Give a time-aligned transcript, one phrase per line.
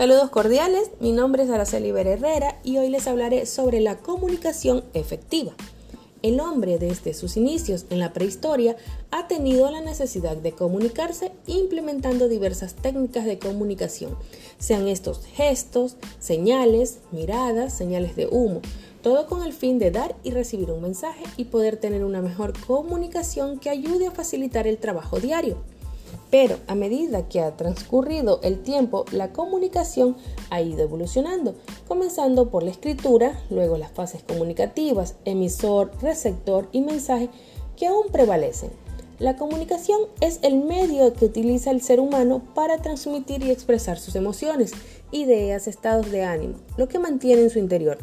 [0.00, 5.52] Saludos cordiales, mi nombre es Araceli Herrera y hoy les hablaré sobre la comunicación efectiva.
[6.22, 8.76] El hombre desde sus inicios en la prehistoria
[9.10, 14.16] ha tenido la necesidad de comunicarse implementando diversas técnicas de comunicación,
[14.58, 18.62] sean estos gestos, señales, miradas, señales de humo,
[19.02, 22.54] todo con el fin de dar y recibir un mensaje y poder tener una mejor
[22.66, 25.58] comunicación que ayude a facilitar el trabajo diario.
[26.30, 30.16] Pero a medida que ha transcurrido el tiempo, la comunicación
[30.50, 31.54] ha ido evolucionando,
[31.88, 37.30] comenzando por la escritura, luego las fases comunicativas, emisor, receptor y mensaje
[37.76, 38.70] que aún prevalecen.
[39.18, 44.16] La comunicación es el medio que utiliza el ser humano para transmitir y expresar sus
[44.16, 44.72] emociones,
[45.12, 47.98] ideas, estados de ánimo, lo que mantiene en su interior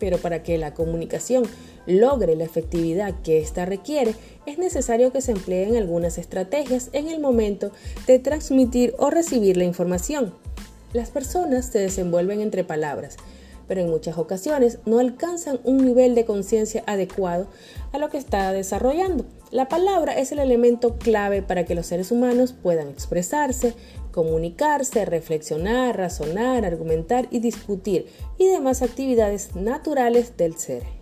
[0.00, 1.44] pero para que la comunicación
[1.90, 4.14] logre la efectividad que ésta requiere,
[4.46, 7.72] es necesario que se empleen algunas estrategias en el momento
[8.06, 10.34] de transmitir o recibir la información.
[10.92, 13.16] Las personas se desenvuelven entre palabras,
[13.68, 17.46] pero en muchas ocasiones no alcanzan un nivel de conciencia adecuado
[17.92, 19.24] a lo que está desarrollando.
[19.52, 23.74] La palabra es el elemento clave para que los seres humanos puedan expresarse,
[24.10, 28.06] comunicarse, reflexionar, razonar, argumentar y discutir
[28.38, 30.99] y demás actividades naturales del ser.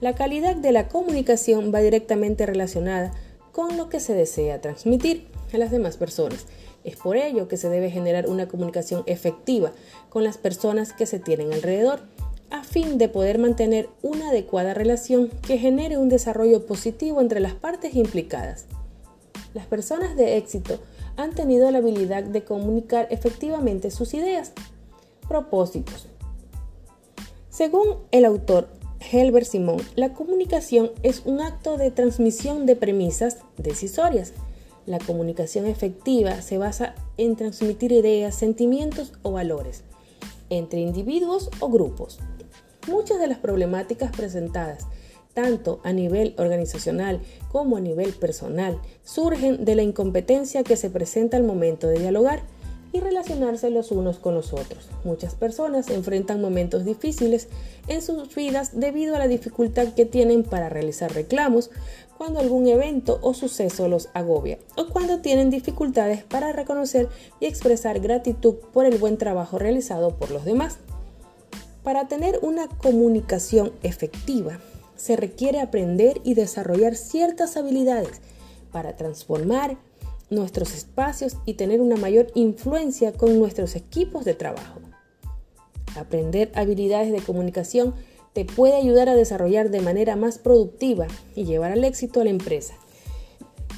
[0.00, 3.12] La calidad de la comunicación va directamente relacionada
[3.52, 6.46] con lo que se desea transmitir a las demás personas.
[6.82, 9.72] Es por ello que se debe generar una comunicación efectiva
[10.10, 12.00] con las personas que se tienen alrededor,
[12.50, 17.54] a fin de poder mantener una adecuada relación que genere un desarrollo positivo entre las
[17.54, 18.66] partes implicadas.
[19.54, 20.80] Las personas de éxito
[21.16, 24.52] han tenido la habilidad de comunicar efectivamente sus ideas,
[25.28, 26.08] propósitos.
[27.48, 28.68] Según el autor
[29.14, 34.32] Helbert Simon, la comunicación es un acto de transmisión de premisas decisorias.
[34.86, 39.84] La comunicación efectiva se basa en transmitir ideas, sentimientos o valores
[40.50, 42.18] entre individuos o grupos.
[42.88, 44.88] Muchas de las problemáticas presentadas
[45.34, 47.20] tanto a nivel organizacional
[47.50, 52.42] como a nivel personal, surgen de la incompetencia que se presenta al momento de dialogar
[52.94, 54.88] y relacionarse los unos con los otros.
[55.02, 57.48] Muchas personas enfrentan momentos difíciles
[57.88, 61.70] en sus vidas debido a la dificultad que tienen para realizar reclamos
[62.16, 67.08] cuando algún evento o suceso los agobia o cuando tienen dificultades para reconocer
[67.40, 70.78] y expresar gratitud por el buen trabajo realizado por los demás.
[71.82, 74.60] Para tener una comunicación efectiva,
[74.94, 78.20] se requiere aprender y desarrollar ciertas habilidades
[78.70, 79.78] para transformar
[80.30, 84.80] nuestros espacios y tener una mayor influencia con nuestros equipos de trabajo.
[85.96, 87.94] Aprender habilidades de comunicación
[88.32, 92.30] te puede ayudar a desarrollar de manera más productiva y llevar al éxito a la
[92.30, 92.74] empresa.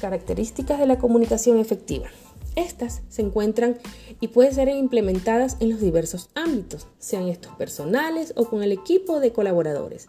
[0.01, 2.07] Características de la comunicación efectiva.
[2.55, 3.77] Estas se encuentran
[4.19, 9.19] y pueden ser implementadas en los diversos ámbitos, sean estos personales o con el equipo
[9.19, 10.07] de colaboradores.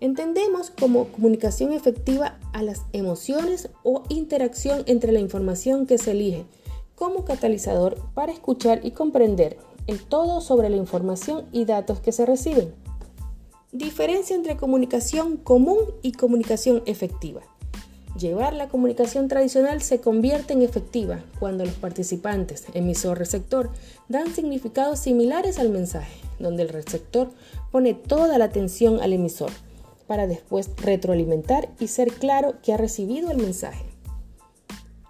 [0.00, 6.46] Entendemos como comunicación efectiva a las emociones o interacción entre la información que se elige
[6.94, 9.58] como catalizador para escuchar y comprender
[9.88, 12.72] el todo sobre la información y datos que se reciben.
[13.72, 17.40] Diferencia entre comunicación común y comunicación efectiva.
[18.16, 23.70] Llevar la comunicación tradicional se convierte en efectiva cuando los participantes, emisor-receptor,
[24.08, 27.30] dan significados similares al mensaje, donde el receptor
[27.70, 29.50] pone toda la atención al emisor
[30.08, 33.84] para después retroalimentar y ser claro que ha recibido el mensaje.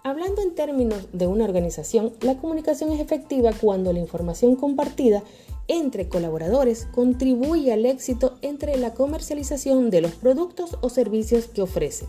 [0.03, 5.23] Hablando en términos de una organización, la comunicación es efectiva cuando la información compartida
[5.67, 12.07] entre colaboradores contribuye al éxito entre la comercialización de los productos o servicios que ofrece,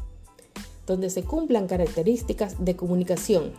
[0.87, 3.53] donde se cumplan características de comunicación.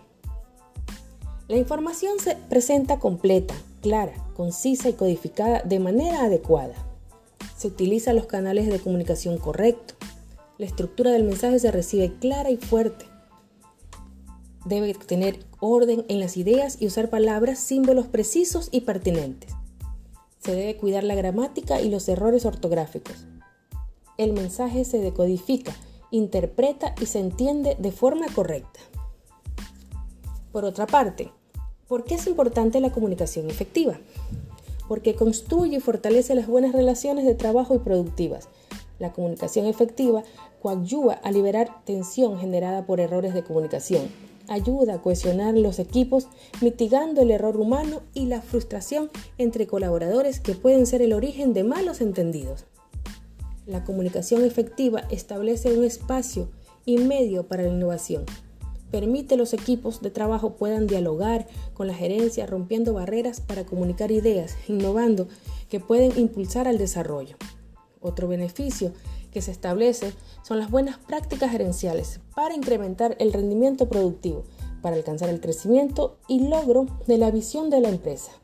[1.47, 6.73] La información se presenta completa, clara, concisa y codificada de manera adecuada.
[7.61, 9.95] Se utilizan los canales de comunicación correctos.
[10.57, 13.05] La estructura del mensaje se recibe clara y fuerte.
[14.66, 19.53] Debe tener orden en las ideas y usar palabras, símbolos precisos y pertinentes.
[20.40, 23.28] Se debe cuidar la gramática y los errores ortográficos.
[24.17, 25.75] El mensaje se decodifica,
[26.09, 28.79] interpreta y se entiende de forma correcta.
[30.52, 31.31] Por otra parte,
[31.87, 33.99] ¿por qué es importante la comunicación efectiva?
[34.87, 38.49] Porque construye y fortalece las buenas relaciones de trabajo y productivas.
[38.99, 40.23] La comunicación efectiva
[40.61, 44.09] coadyuva a liberar tensión generada por errores de comunicación.
[44.47, 46.28] Ayuda a cohesionar los equipos,
[46.61, 51.63] mitigando el error humano y la frustración entre colaboradores que pueden ser el origen de
[51.63, 52.66] malos entendidos.
[53.66, 56.49] La comunicación efectiva establece un espacio
[56.85, 58.25] y medio para la innovación.
[58.91, 64.55] Permite los equipos de trabajo puedan dialogar con la gerencia, rompiendo barreras para comunicar ideas,
[64.67, 65.28] innovando,
[65.70, 67.38] que pueden impulsar al desarrollo.
[68.02, 68.91] Otro beneficio
[69.32, 74.43] que se establece son las buenas prácticas gerenciales para incrementar el rendimiento productivo,
[74.82, 78.41] para alcanzar el crecimiento y logro de la visión de la empresa.